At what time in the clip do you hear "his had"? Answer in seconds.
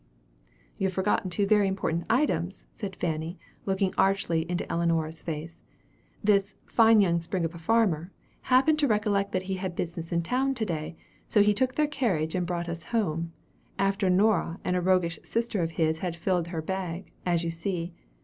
15.77-16.15